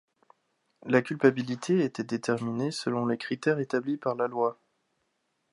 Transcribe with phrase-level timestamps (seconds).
[0.87, 4.57] La culpabilité était déterminée selon des critères établis par la Loi.